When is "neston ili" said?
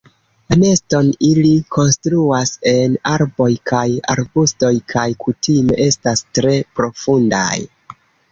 0.59-1.49